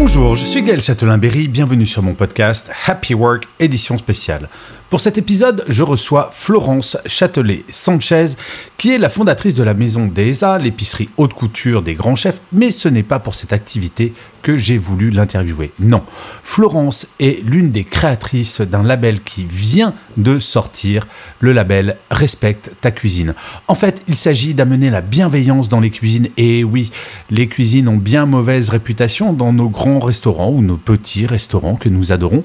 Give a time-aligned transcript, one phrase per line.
[0.00, 4.48] Bonjour, je suis Gaël Châtelain-Berry, bienvenue sur mon podcast Happy Work édition spéciale.
[4.90, 8.36] Pour cet épisode, je reçois Florence Châtelet-Sanchez,
[8.78, 12.70] qui est la fondatrice de la maison DESA, l'épicerie haute couture des grands chefs, mais
[12.70, 15.72] ce n'est pas pour cette activité que j'ai voulu l'interviewer.
[15.78, 16.02] Non,
[16.42, 21.06] Florence est l'une des créatrices d'un label qui vient de sortir,
[21.40, 23.34] le label Respecte ta cuisine.
[23.66, 26.28] En fait, il s'agit d'amener la bienveillance dans les cuisines.
[26.36, 26.90] Et oui,
[27.30, 31.88] les cuisines ont bien mauvaise réputation dans nos grands restaurants ou nos petits restaurants que
[31.88, 32.44] nous adorons.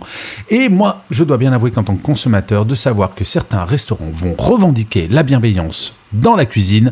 [0.50, 4.10] Et moi, je dois bien avouer qu'en tant que consommateur, de savoir que certains restaurants
[4.12, 6.92] vont revendiquer la bienveillance dans la cuisine,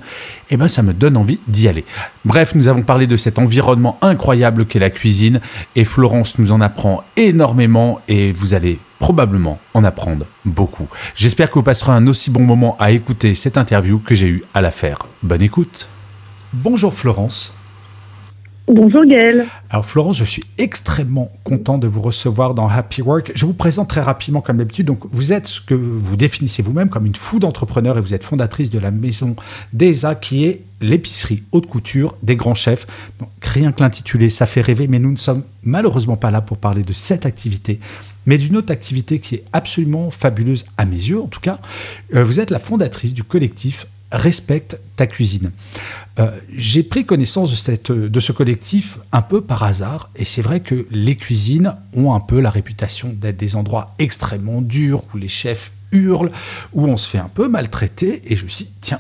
[0.50, 1.86] eh ben ça me donne envie d'y aller.
[2.26, 5.42] Bref, nous avons parlé de cet environnement incroyable qu'est la cuisine
[5.76, 10.88] et Florence nous en apprend énormément et vous allez probablement en apprendre beaucoup.
[11.16, 14.44] J'espère que vous passerez un aussi bon moment à écouter cette interview que j'ai eu
[14.54, 15.00] à la faire.
[15.24, 15.90] Bonne écoute.
[16.54, 17.54] Bonjour Florence.
[18.68, 19.48] Bonjour Gaël.
[19.70, 23.32] Alors Florence, je suis extrêmement content de vous recevoir dans Happy Work.
[23.36, 24.86] Je vous présente très rapidement comme d'habitude.
[24.86, 28.24] Donc vous êtes ce que vous définissez vous-même comme une fou d'entrepreneur et vous êtes
[28.24, 29.36] fondatrice de la maison
[29.74, 32.88] DESA qui est l'épicerie haute couture des grands chefs.
[33.20, 36.58] Donc, rien que l'intitulé, ça fait rêver, mais nous ne sommes malheureusement pas là pour
[36.58, 37.80] parler de cette activité,
[38.26, 41.60] mais d'une autre activité qui est absolument fabuleuse à mes yeux en tout cas.
[42.16, 45.52] Euh, vous êtes la fondatrice du collectif Respecte ta cuisine.
[46.20, 50.60] Euh, J'ai pris connaissance de, cette, ce collectif un peu par hasard, et c'est vrai
[50.60, 55.30] que les cuisines ont un peu la réputation d'être des endroits extrêmement durs, où les
[55.30, 56.32] chefs hurlent,
[56.74, 59.00] où on se fait un peu maltraiter, et je me suis dit, tiens,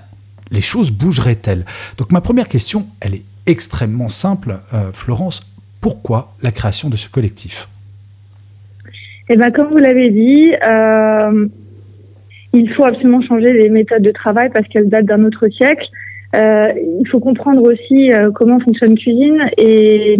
[0.49, 1.65] les choses bougeraient-elles?
[1.97, 5.51] Donc ma première question, elle est extrêmement simple, euh, Florence,
[5.81, 7.67] pourquoi la création de ce collectif?
[9.29, 11.47] Eh ben, comme vous l'avez dit, euh,
[12.53, 15.85] il faut absolument changer les méthodes de travail parce qu'elles datent d'un autre siècle.
[16.35, 20.13] Euh, il faut comprendre aussi euh, comment fonctionne cuisine et,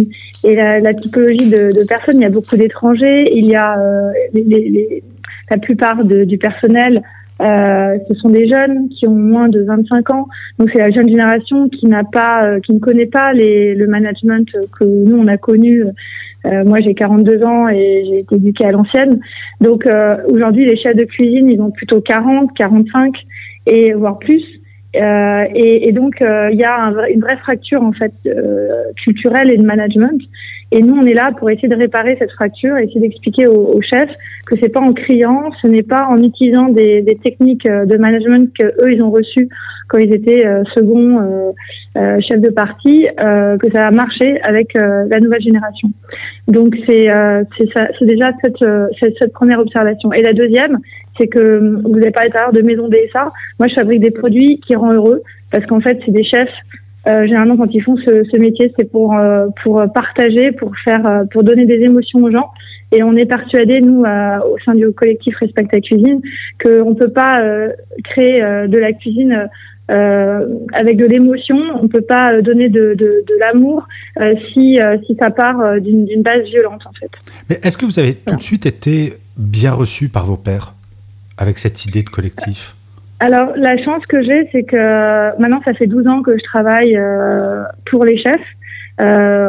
[0.44, 2.16] et la, la, typologie de, de, personnes.
[2.16, 3.24] Il y a beaucoup d'étrangers.
[3.34, 5.02] Il y a euh, les, les,
[5.50, 7.02] la plupart de, du personnel.
[7.40, 10.28] Euh, ce sont des jeunes qui ont moins de 25 ans,
[10.58, 14.46] donc c'est la jeune génération qui n'a pas, qui ne connaît pas les, le management
[14.78, 15.82] que nous on a connu
[16.46, 19.20] euh, moi, j'ai 42 ans et j'ai été éduquée à l'ancienne.
[19.60, 23.14] Donc, euh, aujourd'hui, les chefs de cuisine, ils ont plutôt 40, 45
[23.66, 24.42] et voire plus.
[24.96, 28.12] Euh, et, donc, il y a un, une vraie fracture en fait
[29.04, 30.20] culturelle et de management.
[30.74, 34.10] Et nous, on est là pour essayer de réparer cette fracture, essayer d'expliquer aux, chefs
[34.46, 38.66] que c'est pas en criant, ce n'est pas en utilisant des, techniques de management que
[38.66, 39.48] eux ils ont reçues
[39.92, 41.52] quand ils étaient euh, second euh,
[41.98, 45.90] euh, chef de parti, que ça a marché avec la nouvelle génération.
[46.48, 47.08] Donc c'est
[48.00, 50.10] déjà cette première observation.
[50.14, 50.78] Et la deuxième,
[51.18, 53.32] c'est que vous avez parlé tout à l'heure de maison DSA.
[53.58, 56.48] Moi, je fabrique des produits qui rendent heureux parce qu'en fait, c'est des chefs
[57.06, 61.04] euh, généralement, quand ils font ce, ce métier, c'est pour euh, pour partager, pour faire,
[61.06, 62.50] euh, pour donner des émotions aux gens.
[62.92, 66.20] Et on est persuadé, nous, au sein du collectif Respect ta cuisine,
[66.62, 67.42] qu'on ne peut pas
[68.04, 69.48] créer de la cuisine
[69.88, 71.56] avec de l'émotion.
[71.80, 73.88] On ne peut pas donner de, de, de l'amour
[74.52, 77.10] si si ça part d'une base violente, en fait.
[77.48, 80.74] Mais est-ce que vous avez tout de suite été bien reçu par vos pères
[81.42, 82.74] avec cette idée de collectif
[83.24, 86.96] alors, la chance que j'ai, c'est que maintenant, ça fait 12 ans que je travaille
[86.96, 88.34] euh, pour les chefs.
[89.00, 89.48] Euh,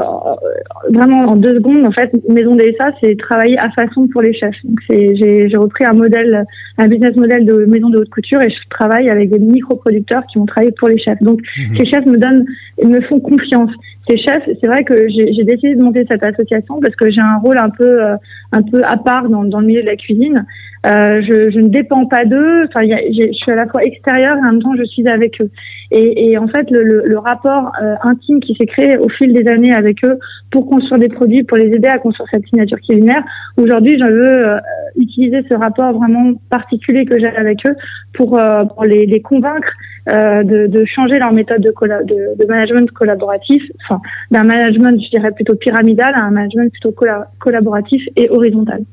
[0.93, 4.55] vraiment en deux secondes, en fait, Maison DSA, c'est travailler à façon pour les chefs.
[4.63, 6.45] Donc, j'ai repris un modèle,
[6.77, 10.37] un business model de maison de haute couture et je travaille avec des micro-producteurs qui
[10.37, 11.21] vont travailler pour les chefs.
[11.21, 11.77] Donc, mmh.
[11.77, 12.45] ces chefs me donnent,
[12.83, 13.71] me font confiance.
[14.07, 17.37] Ces chefs, c'est vrai que j'ai décidé de monter cette association parce que j'ai un
[17.37, 18.15] rôle un peu, euh,
[18.51, 20.45] un peu à part dans, dans le milieu de la cuisine.
[20.85, 22.65] Euh, je, je, ne dépends pas d'eux.
[22.67, 25.49] Enfin, je suis à la fois extérieure et en même temps je suis avec eux.
[25.91, 29.31] Et, et en fait, le, le, le rapport euh, intime qui s'est créé au fil
[29.31, 30.17] des années avec eux
[30.51, 33.23] pour construire des produits, pour les aider à construire cette signature culinaire.
[33.57, 34.57] Aujourd'hui, je veux euh,
[34.97, 37.75] utiliser ce rapport vraiment particulier que j'ai avec eux
[38.13, 39.71] pour, euh, pour les, les, convaincre
[40.07, 44.01] de, de, changer leur méthode de, de, de management collaboratif, enfin
[44.31, 46.93] d'un management, je dirais plutôt pyramidal à un management plutôt
[47.39, 48.83] collaboratif et horizontal.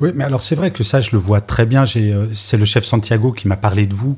[0.00, 1.84] Oui, mais alors c'est vrai que ça, je le vois très bien.
[1.96, 4.16] Euh, c'est le chef Santiago qui m'a parlé de vous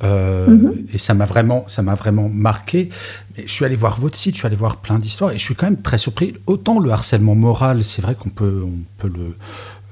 [0.00, 0.86] Mhm.
[0.92, 2.90] Et ça m'a vraiment, ça m'a vraiment marqué.
[3.36, 5.42] Mais je suis allé voir votre site, je suis allé voir plein d'histoires et je
[5.42, 6.34] suis quand même très surpris.
[6.46, 9.34] Autant le harcèlement moral, c'est vrai qu'on peut, on peut le,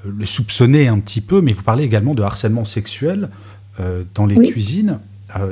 [0.09, 3.31] le soupçonner un petit peu, mais vous parlez également de harcèlement sexuel
[4.15, 5.00] dans les cuisines.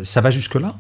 [0.03, 0.75] Ça va jusque là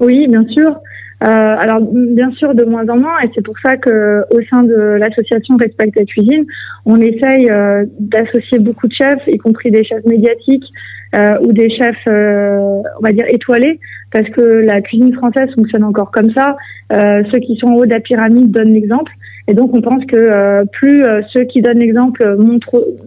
[0.00, 0.80] Oui, bien sûr.
[1.24, 4.62] Euh, alors bien sûr de moins en moins et c'est pour ça que au sein
[4.64, 6.44] de l'association Respect la cuisine,
[6.84, 10.66] on essaye euh, d'associer beaucoup de chefs, y compris des chefs médiatiques
[11.14, 13.80] euh, ou des chefs, on va dire étoilés,
[14.12, 16.56] parce que la cuisine française fonctionne encore comme ça.
[16.90, 19.12] ceux qui sont en haut de la pyramide donnent l'exemple.
[19.48, 22.36] Et donc, on pense que plus ceux qui donnent l'exemple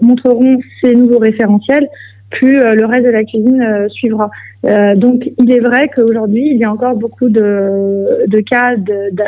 [0.02, 1.88] montreront ces nouveaux référentiels,
[2.30, 4.30] plus le reste de la cuisine suivra.
[4.66, 8.76] Euh, donc, il est vrai qu'aujourd'hui, il y a encore beaucoup de, de cas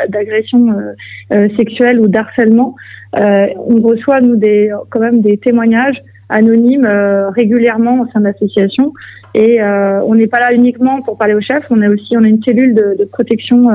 [0.08, 0.92] d'agression euh,
[1.32, 2.74] euh, sexuelle ou d'harcèlement.
[3.18, 5.96] Euh, on reçoit, nous, des, quand même des témoignages
[6.28, 6.88] anonymes
[7.34, 8.92] régulièrement au sein de l'association.
[9.34, 12.28] Et on n'est pas là uniquement pour parler aux chefs, on a aussi on a
[12.28, 13.68] une cellule de, de protection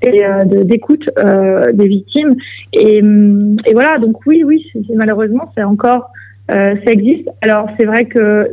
[0.00, 0.22] et
[0.64, 1.04] d'écoute
[1.74, 2.34] des victimes.
[2.72, 3.02] Et,
[3.66, 4.64] et, voilà, donc oui, oui,
[4.94, 6.10] malheureusement, c'est encore,
[6.48, 7.28] ça existe.
[7.42, 8.48] Alors c'est vrai que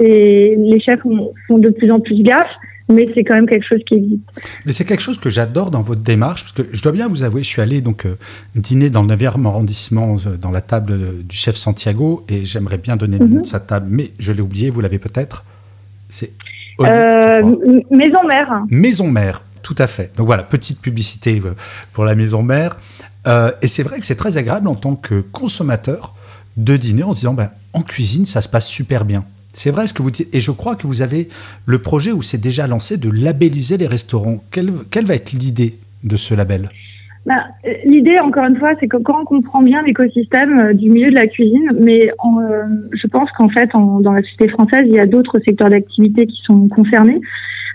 [0.00, 1.00] les chefs
[1.46, 2.46] font de plus en plus gaffe,
[2.88, 4.22] mais c'est quand même quelque chose qui existe.
[4.64, 7.22] Mais c'est quelque chose que j'adore dans votre démarche, parce que je dois bien vous
[7.22, 8.16] avouer, je suis allé donc euh,
[8.54, 12.96] dîner dans le 9e arrondissement, euh, dans la table du chef Santiago, et j'aimerais bien
[12.96, 15.44] donner le nom de sa table, mais je l'ai oublié, vous l'avez peut-être.
[16.08, 16.32] C'est
[16.80, 17.42] euh,
[17.90, 18.64] Maison Mère.
[18.70, 20.16] Maison Mère, tout à fait.
[20.16, 21.42] Donc voilà, petite publicité
[21.92, 22.76] pour la Maison Mère.
[23.60, 26.14] et c'est vrai que c'est très agréable en tant que consommateur
[26.58, 29.24] de dîner en se disant, ben, en cuisine, ça se passe super bien.
[29.54, 30.34] C'est vrai ce que vous dites.
[30.34, 31.28] Et je crois que vous avez
[31.64, 34.38] le projet où c'est déjà lancé de labelliser les restaurants.
[34.50, 36.68] Quelle, va être l'idée de ce label?
[37.26, 37.44] Bah,
[37.84, 41.16] L'idée, encore une fois, c'est que quand on comprend bien l'écosystème euh, du milieu de
[41.16, 45.06] la cuisine, mais euh, je pense qu'en fait, dans la société française, il y a
[45.06, 47.20] d'autres secteurs d'activité qui sont concernés.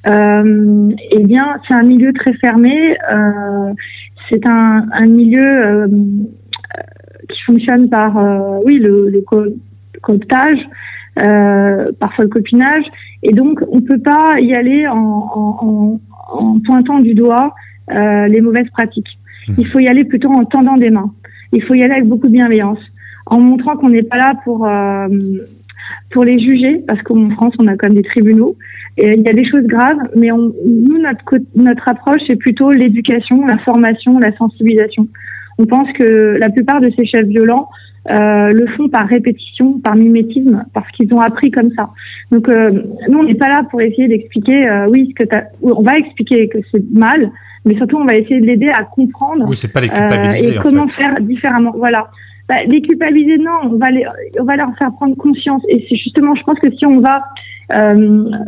[0.07, 2.95] Euh, eh bien, c'est un milieu très fermé.
[4.29, 5.87] c'est un, milieu
[7.29, 8.15] qui fonctionne par,
[8.65, 9.23] oui, le, le
[10.01, 10.59] cooptage.
[11.23, 12.85] Euh, parfois le copinage.
[13.21, 15.99] Et donc, on ne peut pas y aller en, en,
[16.31, 17.53] en pointant du doigt
[17.91, 19.19] euh, les mauvaises pratiques.
[19.47, 19.53] Mmh.
[19.59, 21.13] Il faut y aller plutôt en tendant des mains.
[21.51, 22.79] Il faut y aller avec beaucoup de bienveillance,
[23.27, 25.07] en montrant qu'on n'est pas là pour euh,
[26.09, 28.55] pour les juger, parce qu'en France, on a quand même des tribunaux.
[28.97, 31.23] Et il y a des choses graves, mais on, nous, notre,
[31.55, 35.07] notre approche, c'est plutôt l'éducation, la formation, la sensibilisation.
[35.57, 37.69] On pense que la plupart de ces chefs violents
[38.09, 41.89] euh, le font par répétition, par mimétisme, parce qu'ils ont appris comme ça.
[42.31, 45.45] Donc euh, nous, on n'est pas là pour essayer d'expliquer, euh, oui, ce que as,
[45.61, 47.31] on va expliquer que c'est mal,
[47.65, 50.87] mais surtout on va essayer de l'aider à comprendre oui, pas les culpabiliser, et comment
[50.89, 51.71] faire différemment.
[51.77, 52.09] Voilà.
[52.49, 54.05] Bah, les culpabiliser, non, on va, les,
[54.37, 55.63] on va leur faire prendre conscience.
[55.69, 57.62] Et c'est justement, je pense que si on va euh,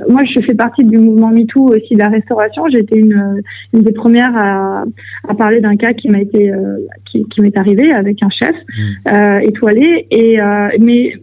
[0.07, 2.63] moi, je fais partie du mouvement MeToo aussi de la restauration.
[2.72, 3.42] J'ai été une,
[3.74, 4.83] une des premières à,
[5.27, 6.77] à parler d'un cas qui m'a été euh,
[7.12, 9.16] qui, qui m'est arrivé avec un chef mmh.
[9.16, 10.07] euh, étoilé.
[10.12, 11.13] Et euh, mais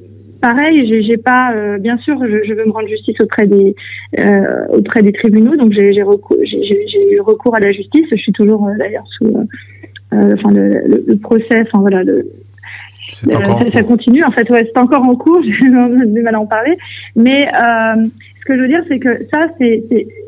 [0.41, 3.75] pareil, j'ai pas, euh, bien sûr, je, je, veux me rendre justice auprès des
[4.19, 8.07] euh, auprès des tribunaux, donc j'ai recours, eu recours à la justice.
[8.11, 9.33] Je suis toujours d'ailleurs sous,
[10.13, 12.27] enfin le, le, le, procès, enfin voilà, le,
[13.29, 16.47] euh, ça, continue, en fait, ouais, c'est encore en cours, j'ai du mal à en
[16.47, 16.77] parler.
[17.17, 18.05] Mais euh,
[18.41, 19.85] ce que je veux dire, c'est que ça, c'est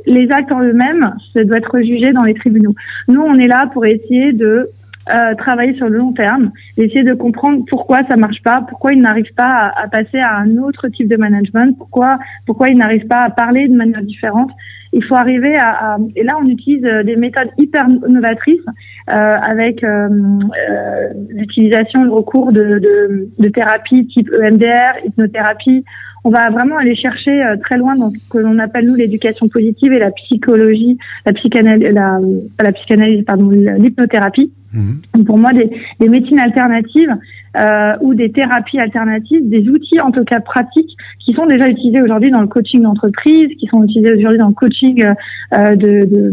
[0.07, 2.75] les actes en eux-mêmes, ça doit être jugé dans les tribunaux.
[3.09, 4.71] Nous, on est là pour essayer de
[5.11, 9.01] euh, travailler sur le long terme, essayer de comprendre pourquoi ça marche pas, pourquoi ils
[9.01, 13.07] n'arrivent pas à, à, passer à un autre type de management, pourquoi pourquoi ils n'arrivent
[13.07, 14.51] pas à parler de manière différente.
[14.93, 18.65] Il faut arriver à, à et là on utilise euh, des méthodes hyper novatrices
[19.11, 25.85] euh, avec euh, euh, l'utilisation, le recours de, de, de thérapies type EMDR, hypnothérapie.
[26.25, 29.93] On va vraiment aller chercher très loin dans ce que l'on appelle nous l'éducation positive
[29.93, 32.19] et la psychologie, la psychanalyse, la,
[32.63, 34.51] la psychanalyse, pardon, l'hypnothérapie.
[34.73, 35.25] Mmh.
[35.25, 37.15] Pour moi, des, des médecines alternatives
[37.57, 40.91] euh, ou des thérapies alternatives, des outils en tout cas pratiques
[41.25, 44.55] qui sont déjà utilisés aujourd'hui dans le coaching d'entreprise, qui sont utilisés aujourd'hui dans le
[44.55, 46.33] coaching euh, de, de,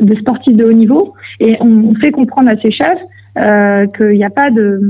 [0.00, 1.14] de, sportifs de haut niveau.
[1.40, 3.02] Et on fait comprendre à ces chefs
[3.38, 4.80] euh, qu'il n'y a pas de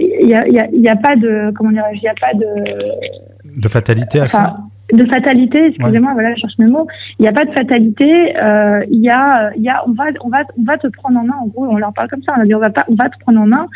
[0.00, 2.34] il y a, y, a, y a pas de comment dirais-je il n'y a pas
[2.34, 4.56] de de fatalité à ça
[4.92, 6.86] de fatalité, excusez-moi, voilà, je cherche mes mots.
[7.18, 8.34] Il n'y a pas de fatalité.
[8.42, 11.18] Euh, il y a, il y a, on va, on va, on va te prendre
[11.18, 11.34] en main.
[11.40, 12.34] En gros, on leur parle comme ça.
[12.36, 13.66] On a dit, on va pas, on va te prendre en main.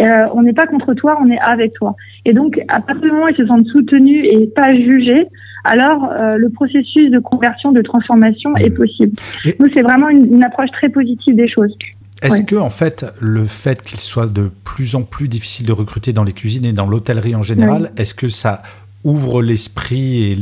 [0.00, 1.96] Euh, on n'est pas contre toi, on est avec toi.
[2.26, 5.26] Et donc, à partir du moment où ils se sentent soutenus et pas jugés,
[5.64, 9.12] alors euh, le processus de conversion, de transformation est possible.
[9.58, 11.74] Nous, c'est vraiment une, une, approche très positive des choses.
[12.22, 16.12] Est-ce que, en fait, le fait qu'il soit de plus en plus difficile de recruter
[16.12, 18.62] dans les cuisines et dans l'hôtellerie en général, est-ce que ça
[19.04, 20.38] ouvre l'esprit et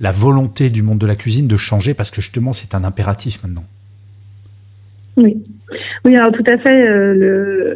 [0.00, 3.42] la volonté du monde de la cuisine de changer parce que justement c'est un impératif
[3.42, 3.64] maintenant?
[5.16, 5.42] Oui,
[6.04, 6.88] oui, alors tout à fait.
[6.88, 7.74] Euh,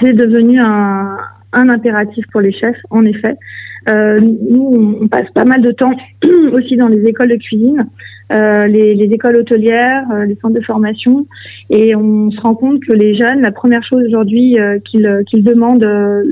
[0.00, 1.16] c'est devenu un,
[1.52, 3.36] impératif pour les chefs, en effet.
[3.88, 5.90] Euh, nous, on, passe pas mal de temps
[6.52, 7.86] aussi dans les écoles de cuisine,
[8.32, 11.26] euh, les, écoles hôtelières, les centres de formation,
[11.70, 14.56] et on se rend compte que les jeunes, la première chose aujourd'hui
[14.90, 15.86] qu'ils demandent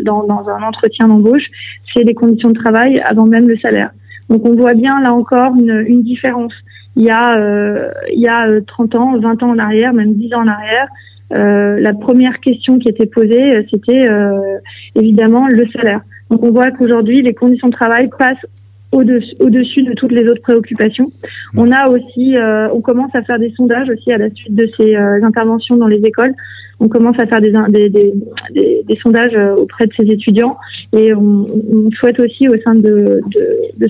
[0.05, 1.45] dans, un entretien d'embauche,
[1.93, 3.91] c'est les conditions de travail avant même le salaire.
[4.31, 6.53] Donc on voit bien là encore une, une différence
[6.97, 10.15] il y a, euh, il y a 30 euh, ans, 20 ans en arrière, même
[10.15, 10.89] 10 ans en arrière,
[11.35, 14.59] euh, la première question qui était posée, euh, c'était euh,
[14.97, 16.03] évidemment le salaire.
[16.33, 18.47] Donc on voit qu'aujourd'hui, les conditions de travail passent
[18.91, 21.09] au-dessus au -dessus de toutes les autres préoccupations.
[21.57, 24.69] On a aussi, euh, on commence à faire des sondages aussi à la suite de
[24.77, 26.35] ces interventions dans les écoles
[26.83, 27.53] on commence à faire des,
[29.03, 30.57] sondages euh, auprès de ces étudiants
[30.93, 31.47] et on,
[31.93, 33.21] souhaite aussi au sein de,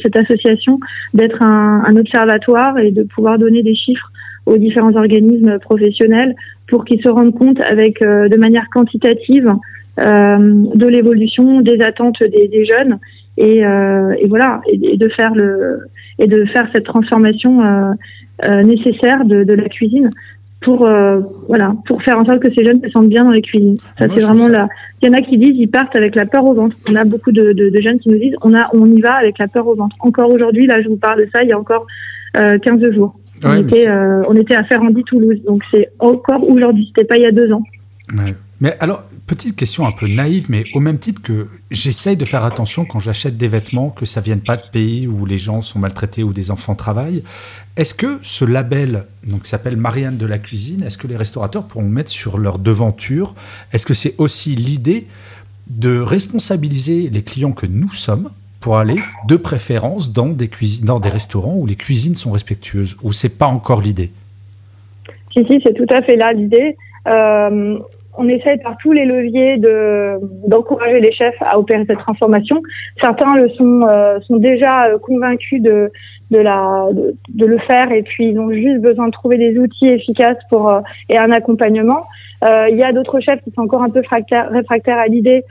[0.02, 0.78] cette association
[1.14, 4.12] d'être un, observatoire et de pouvoir donner des chiffres
[4.44, 6.34] aux différents organismes professionnels
[6.68, 9.54] pour qu'ils se rendent compte avec euh, de manière quantitative euh,
[9.98, 12.98] de l'évolution des attentes des, jeunes
[13.36, 13.62] et,
[14.26, 15.80] voilà et, de faire le
[16.18, 17.60] et de faire cette transformation
[18.64, 20.10] nécessaire de, la cuisine
[20.62, 23.42] pour euh, voilà pour faire en sorte que ces jeunes se sentent bien dans les
[23.42, 23.76] cuisines.
[23.98, 24.68] Ça c'est vraiment là.
[25.00, 26.76] Il y en a qui disent ils partent avec la peur au ventre.
[26.88, 29.38] On a beaucoup de, de, jeunes qui nous disent on a on y va avec
[29.38, 29.96] la peur au ventre.
[30.00, 31.86] Encore aujourd'hui là je vous parle de ça il y a encore
[32.36, 33.14] euh, 15 jours.
[33.44, 37.22] on, était, euh, on était à Ferrandi Toulouse donc c'est encore aujourd'hui c'était pas il
[37.22, 37.64] y a deux ans.
[38.16, 38.34] Ouais.
[38.62, 42.44] Mais alors, petite question un peu naïve, mais au même titre que j'essaye de faire
[42.44, 45.80] attention quand j'achète des vêtements, que ça vienne pas de pays où les gens sont
[45.80, 47.24] maltraités ou des enfants travaillent.
[47.76, 51.66] Est-ce que ce label, donc qui s'appelle Marianne de la cuisine, est-ce que les restaurateurs
[51.66, 53.34] pourront le mettre sur leur devanture?
[53.72, 55.08] Est-ce que c'est aussi l'idée
[55.68, 61.00] de responsabiliser les clients que nous sommes pour aller de préférence dans des cuisines, dans
[61.00, 64.12] des restaurants où les cuisines sont respectueuses, ou c'est pas encore l'idée?
[65.32, 66.76] Si si, c'est tout à fait là l'idée.
[67.08, 67.80] Euh,
[68.14, 72.60] on essaie par tous les leviers de d'encourager les chefs à opérer cette transformation.
[73.00, 75.90] Certains le sont euh, sont déjà euh, convaincus de
[76.30, 76.86] de la
[77.28, 80.72] de, le faire et puis ils ont juste besoin de trouver des outils efficaces pour
[80.72, 82.04] euh, et un accompagnement.
[82.42, 85.44] il y a d'autres chefs qui sont encore un peu réfractaires à l'idée,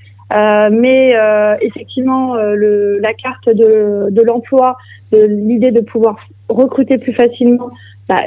[0.71, 1.13] mais
[1.61, 4.77] effectivement le, la carte de de l'emploi,
[5.11, 6.17] l'idée de pouvoir
[6.49, 7.71] recruter plus facilement
[8.09, 8.23] bah,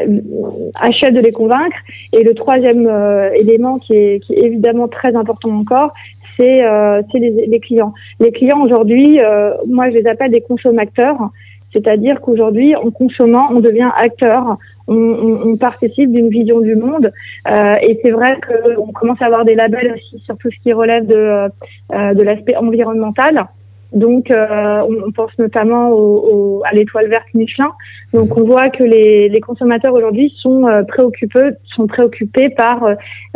[0.80, 1.76] achète de les convaincre.
[2.12, 5.92] Et le troisième euh, élément qui est, qui est, évidemment très important encore,
[6.36, 7.92] c'est euh, les, les, clients.
[8.20, 11.30] Les clients aujourd'hui, euh, moi je les appelle des consommateurs,
[11.74, 17.12] c'est-à-dire qu'aujourd'hui, en consommant, on devient acteur, on, on, on participe d'une vision du monde.
[17.50, 20.72] Euh, et c'est vrai qu'on commence à avoir des labels aussi sur tout ce qui
[20.72, 23.48] relève de, euh, de l'aspect environnemental.
[23.94, 27.70] Donc, euh, on, pense notamment au, à l'étoile verte Michelin.
[28.12, 32.84] Donc, on voit que les, les consommateurs aujourd'hui sont euh, préoccupés, sont préoccupés par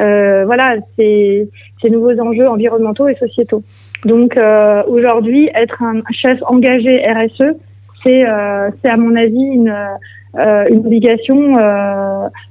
[0.01, 1.49] euh, voilà ces,
[1.81, 3.63] ces, nouveaux enjeux environnementaux et sociétaux.
[4.05, 4.39] Donc,
[4.87, 7.57] aujourd'hui, être un chef engagé RSE,
[8.03, 8.25] c'est
[8.83, 9.75] c'est à mon avis une
[10.35, 11.55] une obligation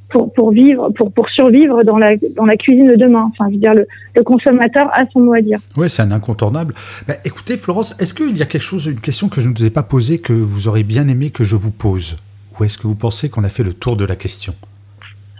[0.09, 3.29] pour, pour vivre, pour, pour survivre dans la, dans la cuisine de demain.
[3.31, 5.59] Enfin, je veux dire, le, le consommateur a son mot à dire.
[5.75, 6.73] Oui, c'est un incontournable.
[7.07, 9.65] Bah, écoutez, Florence, est-ce qu'il y a quelque chose, une question que je ne vous
[9.65, 12.17] ai pas posée que vous aurez bien aimé que je vous pose?
[12.59, 14.53] Ou est-ce que vous pensez qu'on a fait le tour de la question?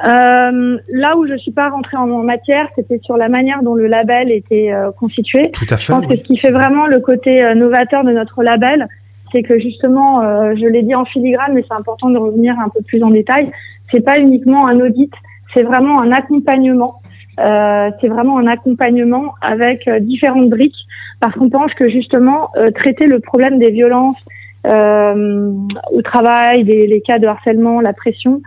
[0.06, 3.88] Euh, là où je suis pas rentrée en, matière, c'était sur la manière dont le
[3.88, 5.50] label était euh, constitué.
[5.52, 5.86] Tout à fait.
[5.86, 8.88] Je pense que ce qui fait vraiment le côté euh, novateur de notre label,
[9.32, 12.70] c'est que justement, euh, je l'ai dit en filigrane, mais c'est important de revenir un
[12.70, 13.52] peu plus en détail
[13.92, 15.12] c'est pas uniquement un audit,
[15.54, 17.02] c'est vraiment un accompagnement.
[17.40, 20.88] Euh, c'est vraiment un accompagnement avec euh, différentes briques
[21.20, 24.24] parce qu'on pense que justement euh, traiter le problème des violences
[24.66, 25.52] euh,
[25.92, 28.42] au travail, des, les cas de harcèlement, la pression,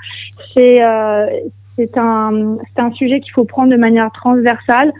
[0.54, 0.80] c'est
[1.76, 4.92] c'est un un sujet qu'il faut prendre de manière transversale.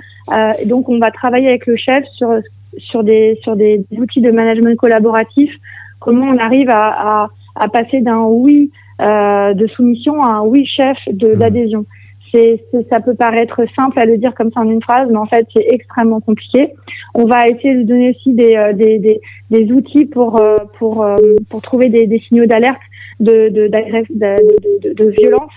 [0.61, 2.41] et donc on va travailler avec le chef sur
[2.79, 5.51] sur des sur des outils de management collaboratif.
[5.99, 10.67] Comment on arrive à, à, à passer d'un oui euh, de soumission à un oui
[10.67, 11.39] chef de mmh.
[11.39, 11.87] d'adhésion.
[12.33, 15.27] C'est, ça peut paraître simple à le dire comme ça en une phrase, mais en
[15.27, 16.73] fait c'est extrêmement compliqué.
[17.15, 21.05] On va essayer de donner aussi des, euh, des, des, des outils pour euh, pour
[21.49, 22.81] pour trouver des, des signaux d'alerte
[23.19, 25.53] de de, de, de, de, violence,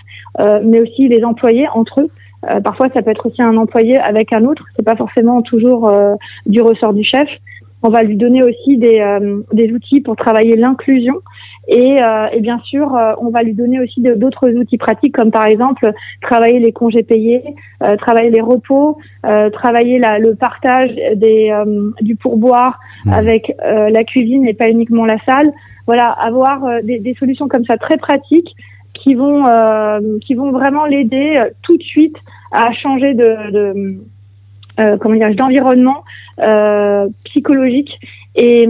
[0.64, 2.10] mais aussi les employés entre eux.
[2.62, 4.64] Parfois, ça peut être aussi un employé avec un autre.
[4.76, 5.90] C'est pas forcément toujours
[6.46, 7.28] du ressort du chef.
[7.82, 9.18] On va lui donner aussi des,
[9.52, 11.20] des outils pour travailler l'inclusion
[11.68, 15.30] Et, euh, et bien sûr, euh, on va lui donner aussi d'autres outils pratiques, comme
[15.30, 17.42] par exemple travailler les congés payés,
[17.82, 18.98] euh, travailler les repos,
[19.52, 21.52] travailler la, le partage des,
[22.00, 23.12] du pourboire mmh.
[23.12, 25.52] avec la cuisine et pas uniquement la salle.
[25.86, 28.54] Voilà, avoir des, des, solutions comme ça très pratiques
[28.94, 29.44] qui vont
[30.20, 32.16] qui vont vraiment l'aider tout de suite
[32.52, 36.04] à changer de, de comment dire d'environnement
[37.24, 37.98] psychologique.
[38.36, 38.66] Et,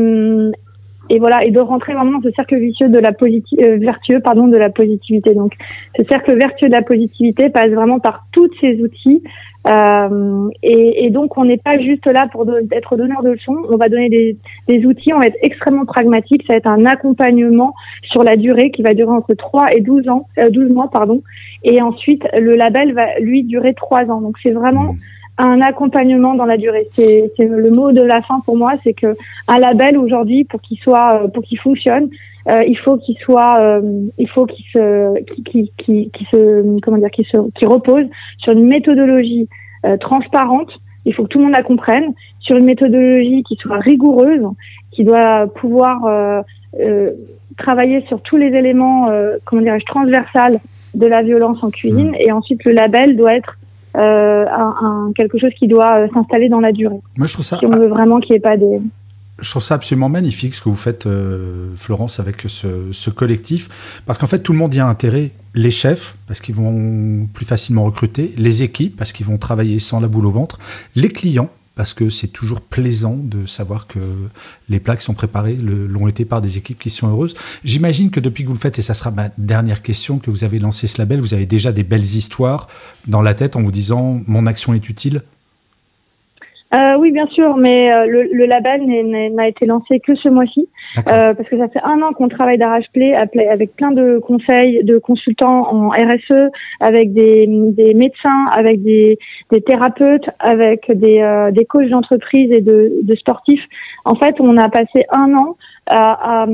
[1.11, 4.49] et voilà et de rentrer vraiment dans ce cercle vicieux de la euh, vertueux pardon
[4.49, 5.35] de la positivité.
[5.35, 5.53] Donc
[5.97, 9.23] ce cercle vertueux de la positivité passe vraiment par tous ces outils
[9.67, 13.57] euh, et, et, donc on n'est pas juste là pour être donneur de leçons.
[13.71, 14.37] On va donner des,
[14.69, 16.43] des, outils on va être extrêmement pragmatique.
[16.47, 17.75] Ça va être un accompagnement
[18.13, 21.23] sur la durée qui va durer entre 3 et 12 ans euh, 12 mois pardon.
[21.65, 24.21] Et ensuite le label va lui durer 3 ans.
[24.21, 24.99] Donc c'est vraiment mmh
[25.39, 26.89] un accompagnement dans la durée.
[26.97, 29.17] C'est le mot de la fin pour moi, c'est que
[29.49, 32.09] un label aujourd'hui, pour qu'il soit, euh, pour qu'il fonctionne,
[32.49, 33.81] euh, il faut qu'il soit, euh,
[34.19, 38.05] il faut qu'il se, qui, qui, qui, se, comment dire, qu'il se, qui repose
[38.39, 39.49] sur une méthodologie
[39.87, 40.71] euh, transparente.
[41.07, 44.47] Il faut que tout le monde la comprenne sur une méthodologie qui soit rigoureuse,
[44.91, 46.45] qui doit pouvoir
[47.59, 49.11] travailler sur tous les éléments,
[49.45, 50.59] comment dirais-je, transversales
[50.95, 52.13] de la violence en cuisine.
[52.13, 52.21] Mmh.
[52.21, 53.59] Et ensuite, le label doit être
[53.97, 57.01] euh, un, quelque chose qui doit euh, s'installer dans la durée.
[57.17, 57.59] Moi, je trouve ça.
[57.59, 58.81] Si on veut vraiment qu'il n'y ait pas des.
[59.41, 63.69] Je trouve ça absolument magnifique ce que vous faites, euh, Florence, avec ce, ce collectif,
[64.07, 65.33] parce qu'en fait, tout le monde y a intérêt.
[65.55, 70.01] Les chefs, parce qu'ils vont plus facilement recruter, les équipes, parce qu'ils vont travailler sans
[70.01, 70.59] la boule au ventre,
[70.95, 73.99] les clients, parce que c'est toujours plaisant de savoir que
[74.69, 77.35] les plats qui sont préparés l'ont été par des équipes qui sont heureuses.
[77.65, 80.45] J'imagine que depuis que vous le faites, et ça sera ma dernière question, que vous
[80.45, 82.69] avez lancé ce label, vous avez déjà des belles histoires
[83.07, 85.23] dans la tête en vous disant mon action est utile
[86.75, 88.83] euh, oui, bien sûr, mais euh, le, le, label
[89.35, 92.59] n'a été lancé que ce mois-ci, euh, parce que ça fait un an qu'on travaille
[92.59, 96.51] d'arrache-play avec plein de conseils, de consultants en RSE,
[96.81, 99.19] avec des, des médecins, avec des,
[99.53, 103.65] des, thérapeutes, avec des, euh, des coachs d'entreprise et de, de, sportifs.
[104.05, 106.47] En fait, on a passé un an à, à,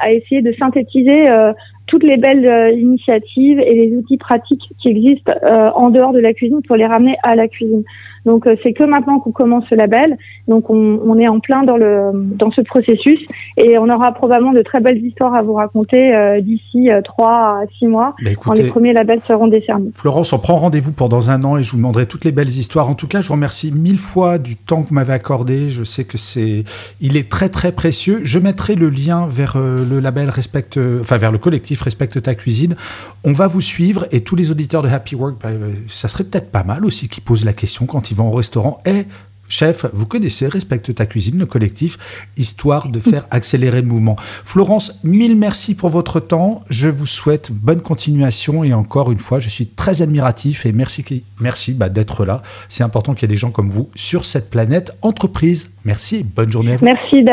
[0.00, 1.52] à essayer de synthétiser euh,
[1.86, 6.20] toutes les belles euh, initiatives et les outils pratiques qui existent euh, en dehors de
[6.20, 7.82] la cuisine pour les ramener à la cuisine.
[8.26, 11.78] Donc c'est que maintenant qu'on commence ce label, donc on, on, est en plein dans
[11.78, 13.18] le dans ce processus
[13.56, 17.86] et on aura probablement de très belles histoires à vous raconter d'ici trois à six
[17.86, 19.88] mois quand les premiers labels seront décernés.
[19.94, 22.48] Florence, on prend rendez-vous pour dans un an et je vous demanderai toutes les belles
[22.48, 22.90] histoires.
[22.90, 25.70] En tout cas, je vous remercie mille fois du temps que vous m'avez accordé.
[25.70, 26.64] Je sais que c'est
[27.00, 28.20] il est très très précieux.
[28.22, 32.76] Je mettrai le lien vers le label respecte, enfin vers le collectif respecte ta cuisine.
[33.24, 36.24] On va vous suivre et tous les auditeurs de Happy Work, bah, euh, ça serait
[36.24, 38.78] peut-être pas mal aussi qu'ils posent la question quand ils vont au restaurant.
[38.86, 39.04] Eh,
[39.48, 41.98] Chef, vous connaissez Respecte ta cuisine, le collectif,
[42.36, 44.14] histoire de faire accélérer le mouvement.
[44.20, 46.62] Florence, mille merci pour votre temps.
[46.70, 51.24] Je vous souhaite bonne continuation et encore une fois, je suis très admiratif et merci,
[51.40, 52.42] merci bah, d'être là.
[52.68, 55.74] C'est important qu'il y ait des gens comme vous sur cette planète entreprise.
[55.84, 56.84] Merci et bonne journée à vous.
[56.84, 57.24] Merci,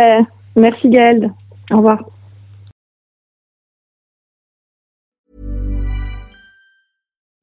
[0.57, 1.31] merci Gaël.
[1.71, 1.99] Au revoir.